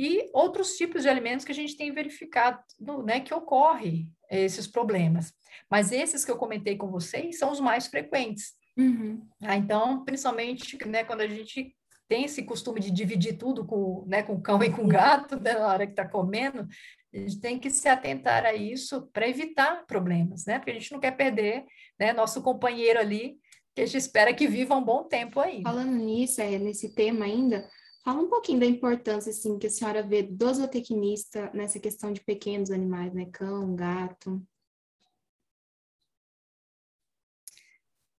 [0.00, 2.64] e outros tipos de alimentos que a gente tem verificado,
[3.04, 5.30] né, que ocorre esses problemas.
[5.70, 8.54] Mas esses que eu comentei com vocês são os mais frequentes.
[8.78, 9.28] Uhum.
[9.42, 11.76] Ah, então, principalmente, né, quando a gente
[12.08, 15.66] tem esse costume de dividir tudo com, né, com cão e com gato né, na
[15.66, 16.66] hora que está comendo,
[17.12, 20.58] a gente tem que se atentar a isso para evitar problemas, né?
[20.58, 21.66] Porque a gente não quer perder
[21.98, 23.36] né, nosso companheiro ali,
[23.74, 25.60] que a gente espera que viva um bom tempo aí.
[25.62, 27.68] Falando nisso, é, nesse tema ainda,
[28.02, 32.20] Fala um pouquinho da importância, assim, que a senhora vê do zootecnista nessa questão de
[32.22, 33.26] pequenos animais, né?
[33.30, 34.42] Cão, gato.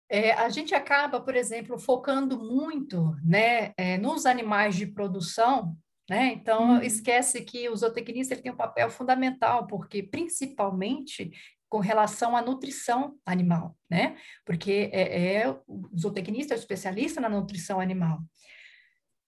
[0.08, 5.76] É, a gente acaba, por exemplo, focando muito né, é, nos animais de produção,
[6.10, 6.34] né?
[6.34, 6.82] Então, uhum.
[6.82, 11.32] esquece que o zootecnista ele tem um papel fundamental, porque principalmente
[11.70, 14.18] com relação à nutrição animal, né?
[14.46, 18.20] Porque é, é o zootecnista é o especialista na nutrição animal.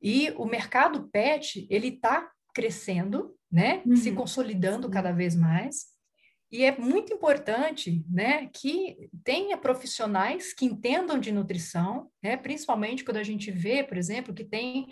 [0.04, 3.82] E o mercado pet, ele está crescendo, né?
[3.86, 3.96] Uhum.
[3.96, 5.94] Se consolidando cada vez mais.
[6.52, 13.18] E é muito importante, né, que tenha profissionais que entendam de nutrição, né, principalmente quando
[13.18, 14.86] a gente vê, por exemplo, que tem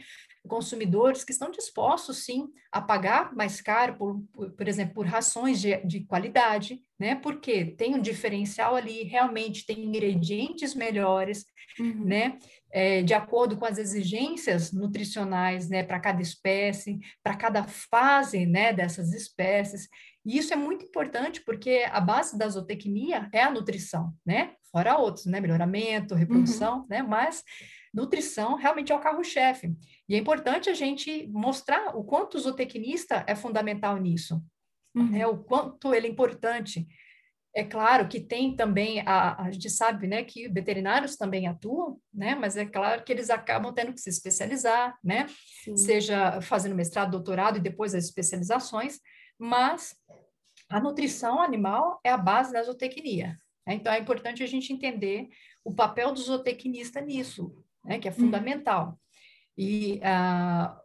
[0.47, 5.61] consumidores que estão dispostos, sim, a pagar mais caro, por, por, por exemplo, por rações
[5.61, 11.45] de, de qualidade, né, porque tem um diferencial ali, realmente tem ingredientes melhores,
[11.79, 12.05] uhum.
[12.05, 12.39] né,
[12.71, 18.73] é, de acordo com as exigências nutricionais, né, para cada espécie, para cada fase, né,
[18.73, 19.87] dessas espécies.
[20.25, 24.53] E isso é muito importante porque a base da zootecnia é a nutrição, né?
[24.71, 25.39] Fora outros, né?
[25.39, 26.85] Melhoramento, reprodução, uhum.
[26.87, 27.01] né?
[27.01, 27.43] Mas
[27.93, 29.75] nutrição realmente é o carro-chefe.
[30.07, 34.41] E é importante a gente mostrar o quanto o zootecnista é fundamental nisso.
[34.95, 35.15] Uhum.
[35.15, 36.87] É o quanto ele é importante
[37.53, 42.33] é claro que tem também, a, a gente sabe né, que veterinários também atuam, né,
[42.33, 45.27] mas é claro que eles acabam tendo que se especializar, né,
[45.63, 45.75] Sim.
[45.75, 48.99] seja fazendo mestrado, doutorado e depois as especializações,
[49.37, 49.95] mas
[50.69, 53.37] a nutrição animal é a base da zootecnia.
[53.67, 53.73] Né?
[53.73, 55.27] Então é importante a gente entender
[55.63, 58.17] o papel do zootecnista nisso, né, que é uhum.
[58.17, 58.99] fundamental.
[59.57, 60.77] E ah,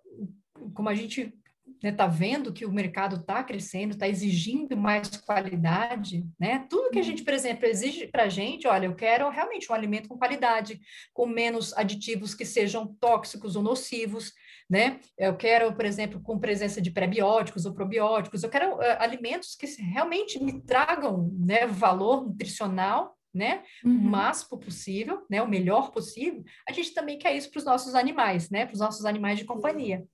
[0.75, 1.33] como a gente
[1.77, 6.67] está né, tá vendo que o mercado está crescendo, está exigindo mais qualidade, né?
[6.71, 9.75] Tudo que a gente, por exemplo, exige para a gente, olha, eu quero realmente um
[9.75, 10.81] alimento com qualidade,
[11.13, 14.33] com menos aditivos que sejam tóxicos ou nocivos,
[14.69, 14.99] né?
[15.19, 19.67] Eu quero, por exemplo, com presença de prebióticos ou probióticos, eu quero uh, alimentos que
[19.81, 23.63] realmente me tragam, né, valor nutricional né?
[23.85, 23.93] Uhum.
[23.93, 25.43] O máximo possível, né?
[25.43, 26.43] O melhor possível.
[26.69, 28.67] A gente também quer isso para os nossos animais, né?
[28.67, 30.05] Para os nossos animais de companhia.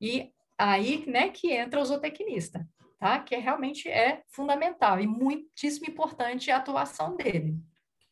[0.00, 2.66] E aí, né, que entra o zootecnista,
[2.98, 3.18] tá?
[3.18, 7.56] Que realmente é fundamental e muitíssimo importante a atuação dele.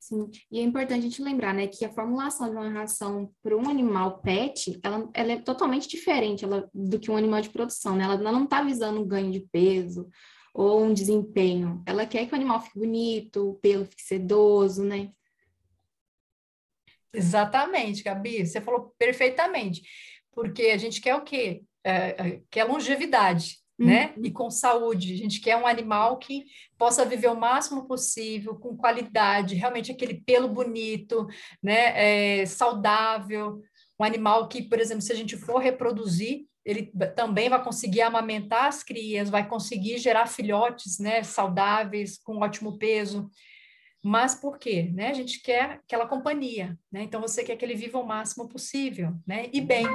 [0.01, 3.55] Sim, e é importante a gente lembrar, né, que a formulação de uma ração para
[3.55, 7.97] um animal pet, ela, ela é totalmente diferente ela, do que um animal de produção,
[7.97, 8.05] né?
[8.05, 10.09] Ela, ela não está visando um ganho de peso
[10.55, 11.83] ou um desempenho.
[11.87, 15.11] Ela quer que o animal fique bonito, o pelo fique sedoso, né?
[17.13, 19.83] Exatamente, Gabi, você falou perfeitamente.
[20.33, 21.63] Porque a gente quer o quê?
[21.85, 23.87] É, é, quer longevidade, uhum.
[23.87, 24.15] né?
[24.23, 25.15] E com saúde.
[25.15, 26.45] A gente quer um animal que
[26.79, 31.27] possa viver o máximo possível, com qualidade, realmente aquele pelo bonito,
[31.63, 32.41] né?
[32.41, 33.61] É, saudável.
[33.99, 38.66] Um animal que, por exemplo, se a gente for reproduzir, ele também vai conseguir amamentar
[38.66, 41.23] as crias, vai conseguir gerar filhotes, né?
[41.23, 43.31] Saudáveis, com ótimo peso.
[44.03, 44.90] Mas por quê?
[44.94, 45.09] Né?
[45.09, 47.03] A gente quer aquela companhia, né?
[47.03, 49.51] Então você quer que ele viva o máximo possível, né?
[49.53, 49.87] E bem.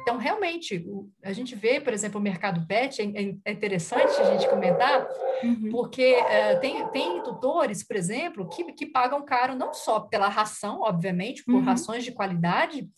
[0.00, 0.82] Então, realmente,
[1.22, 5.06] a gente vê, por exemplo, o mercado pet, é, é interessante a gente comentar,
[5.42, 5.68] uhum.
[5.70, 10.80] porque uh, tem, tem tutores, por exemplo, que, que pagam caro não só pela ração,
[10.80, 11.64] obviamente, por uhum.
[11.64, 12.88] rações de qualidade,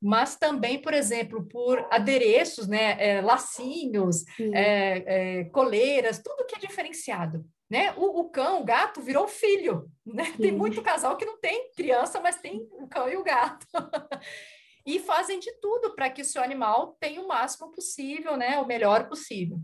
[0.00, 6.58] mas também, por exemplo, por adereços, né, é, lacinhos, é, é, coleiras, tudo que é
[6.58, 7.44] diferenciado.
[7.68, 7.92] Né?
[7.96, 9.88] O, o, cão, o gato virou filho.
[10.04, 10.32] Né?
[10.40, 13.66] Tem muito casal que não tem criança, mas tem o cão e o gato.
[14.84, 18.58] e fazem de tudo para que o seu animal tenha o máximo possível, né?
[18.58, 19.58] o melhor possível.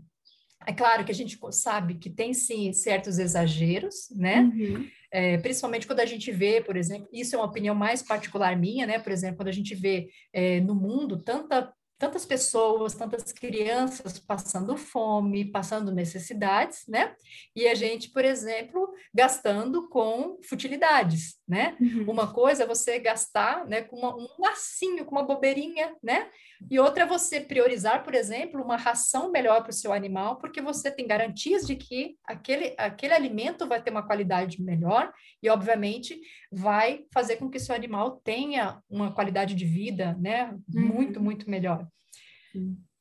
[0.65, 4.41] É claro que a gente sabe que tem sim certos exageros, né?
[4.41, 4.87] Uhum.
[5.11, 8.85] É, principalmente quando a gente vê, por exemplo, isso é uma opinião mais particular minha,
[8.85, 8.99] né?
[8.99, 14.77] Por exemplo, quando a gente vê é, no mundo tanta tantas pessoas, tantas crianças passando
[14.77, 17.15] fome, passando necessidades, né?
[17.55, 21.75] E a gente, por exemplo, gastando com futilidades, né?
[21.79, 22.05] Uhum.
[22.11, 26.29] Uma coisa é você gastar, né, com uma, um lacinho, com uma bobeirinha, né?
[26.69, 30.61] E outra é você priorizar, por exemplo, uma ração melhor para o seu animal, porque
[30.61, 36.19] você tem garantias de que aquele, aquele alimento vai ter uma qualidade melhor e, obviamente,
[36.51, 40.81] vai fazer com que seu animal tenha uma qualidade de vida, né, uhum.
[40.81, 41.86] muito, muito melhor.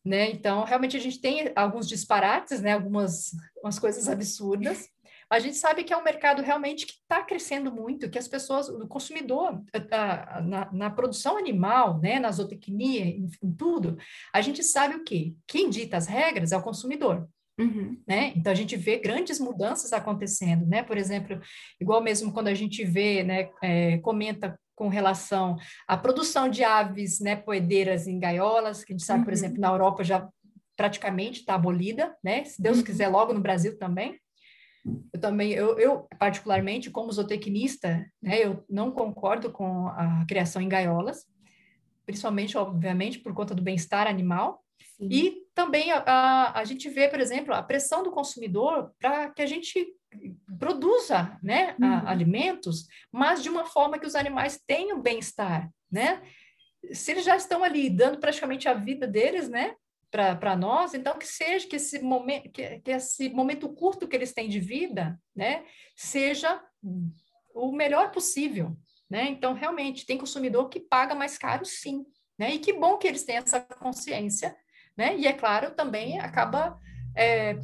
[0.05, 0.31] Né?
[0.31, 4.89] Então, realmente a gente tem alguns disparates, né, algumas umas coisas absurdas,
[5.29, 8.69] a gente sabe que é um mercado realmente que está crescendo muito, que as pessoas,
[8.69, 9.61] o consumidor,
[10.45, 13.99] na, na, produção animal, né, na zootecnia, em, em, tudo,
[14.33, 15.35] a gente sabe o quê?
[15.47, 17.29] Quem dita as regras é o consumidor.
[17.59, 18.01] Uhum.
[18.07, 18.35] Né?
[18.37, 20.83] Então a gente vê grandes mudanças acontecendo, né?
[20.83, 21.41] Por exemplo,
[21.81, 25.57] igual mesmo quando a gente vê, né, é, comenta com relação
[25.89, 29.25] à produção de aves, né, poedeiras em gaiolas, que a gente sabe, uhum.
[29.25, 30.29] por exemplo, na Europa já
[30.77, 32.45] praticamente está abolida, né?
[32.45, 32.85] Se Deus uhum.
[32.85, 34.21] quiser, logo no Brasil também.
[35.13, 40.69] Eu também, eu, eu, particularmente, como zootecnista, né, eu não concordo com a criação em
[40.69, 41.27] gaiolas,
[42.05, 44.63] principalmente, obviamente, por conta do bem-estar animal.
[44.99, 45.09] Sim.
[45.11, 49.41] E também a, a, a, gente vê, por exemplo, a pressão do consumidor para que
[49.41, 49.89] a gente
[50.59, 51.87] produza né, uhum.
[51.87, 56.23] a, alimentos, mas de uma forma que os animais tenham bem-estar, né?
[56.93, 59.75] Se eles já estão ali dando praticamente a vida deles, né?
[60.09, 64.33] para nós, então que seja que esse momento que, que, esse momento curto que eles
[64.33, 65.63] têm de vida, né,
[65.95, 66.63] seja
[67.53, 68.75] o melhor possível,
[69.11, 69.29] né?
[69.29, 72.07] Então realmente tem consumidor que paga mais caro, sim,
[72.39, 72.55] né?
[72.55, 74.57] E que bom que eles têm essa consciência,
[74.97, 75.17] né?
[75.17, 76.79] E é claro também acaba
[77.15, 77.59] é,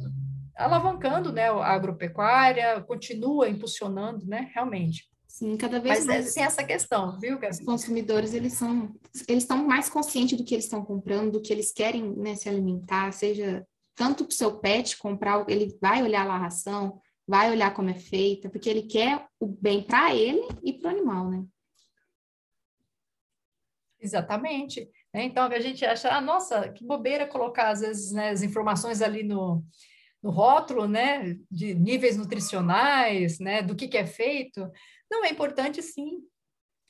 [0.55, 4.51] alavancando, né, a agropecuária, continua impulsionando, né?
[4.53, 5.11] Realmente.
[5.27, 6.25] Sim, cada vez Mas mais.
[6.25, 7.55] Mas tem essa questão, viu, Gabi?
[7.55, 8.93] Os consumidores, eles são,
[9.27, 12.47] eles estão mais conscientes do que eles estão comprando, do que eles querem né, se
[12.47, 13.65] alimentar, seja
[13.95, 17.89] tanto para o seu pet comprar, ele vai olhar lá a ração, vai olhar como
[17.89, 21.43] é feita, porque ele quer o bem para ele e para o animal, né?
[23.99, 24.89] Exatamente.
[25.13, 25.23] Né?
[25.23, 29.23] Então, a gente acha, ah, nossa, que bobeira colocar, às vezes, né, as informações ali
[29.23, 29.63] no,
[30.21, 34.69] no rótulo, né, de níveis nutricionais, né, do que, que é feito,
[35.09, 36.23] não, é importante sim.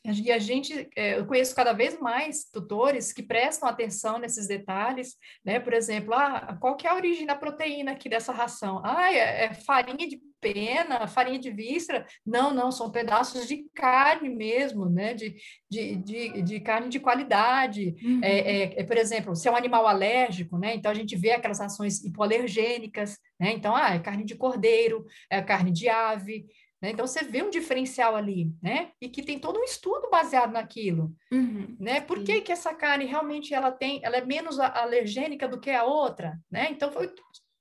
[0.05, 5.15] E a gente, é, eu conheço cada vez mais tutores que prestam atenção nesses detalhes,
[5.45, 5.61] né?
[5.61, 8.81] Por exemplo, ah, qual que é a origem da proteína aqui dessa ração?
[8.83, 12.05] Ah, é, é farinha de pena, farinha de víscera.
[12.25, 15.13] Não, não, são pedaços de carne mesmo, né?
[15.13, 15.35] De,
[15.69, 17.95] de, de, de carne de qualidade.
[18.03, 18.19] Uhum.
[18.21, 20.75] É, é, é, por exemplo, se é um animal alérgico, né?
[20.75, 23.53] Então a gente vê aquelas ações hipoalergênicas, né?
[23.53, 26.45] Então, ah, é carne de cordeiro, é carne de ave.
[26.83, 26.89] Né?
[26.89, 28.91] Então, você vê um diferencial ali, né?
[28.99, 32.01] E que tem todo um estudo baseado naquilo, uhum, né?
[32.01, 35.85] Por que, que essa carne realmente ela tem, ela é menos alergênica do que a
[35.85, 36.67] outra, né?
[36.69, 37.09] Então, foi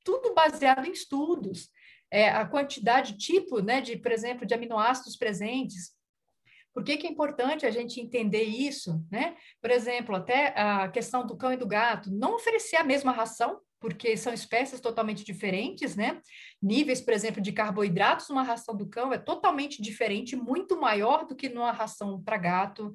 [0.04, 1.70] tudo baseado em estudos.
[2.12, 5.92] É, a quantidade, tipo, né, de, por exemplo, de aminoácidos presentes.
[6.74, 9.34] Por que, que é importante a gente entender isso, né?
[9.60, 13.60] Por exemplo, até a questão do cão e do gato, não oferecer a mesma ração
[13.82, 16.20] porque são espécies totalmente diferentes, né?
[16.62, 21.34] Níveis, por exemplo, de carboidratos numa ração do cão é totalmente diferente, muito maior do
[21.34, 22.92] que numa ração para gato.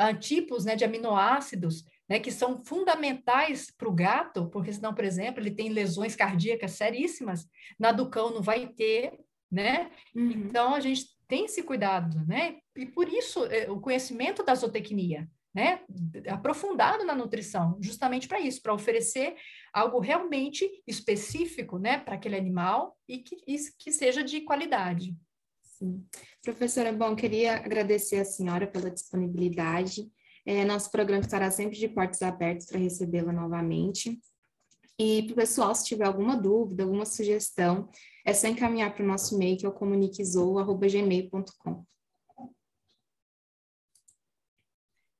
[0.00, 5.04] Uh, tipos né, de aminoácidos né, que são fundamentais para o gato, porque senão, por
[5.04, 7.48] exemplo, ele tem lesões cardíacas seríssimas,
[7.78, 9.16] na do cão não vai ter,
[9.48, 9.92] né?
[10.12, 10.30] Uhum.
[10.32, 12.56] Então, a gente tem esse cuidado, né?
[12.76, 15.80] E por isso, eh, o conhecimento da zootecnia, né,
[16.28, 19.36] aprofundado na nutrição, justamente para isso, para oferecer
[19.72, 25.16] algo realmente específico, né, para aquele animal e que, e que seja de qualidade.
[25.60, 26.04] Sim.
[26.42, 30.10] Professora, bom, queria agradecer a senhora pela disponibilidade.
[30.46, 34.20] É, nosso programa estará sempre de portas abertas para recebê-la novamente.
[34.98, 37.88] E para o pessoal, se tiver alguma dúvida, alguma sugestão,
[38.24, 41.84] é só encaminhar para o nosso e-mail, que é o comuniquezou.gmail.com.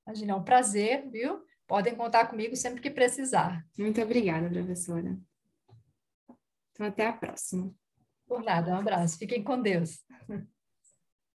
[0.06, 1.42] Imagina, é um prazer, viu?
[1.66, 3.64] Podem contar comigo sempre que precisar.
[3.78, 5.18] Muito obrigada, professora.
[6.72, 7.72] Então, até a próxima.
[8.26, 9.18] Por nada, um abraço.
[9.18, 10.04] Fiquem com Deus.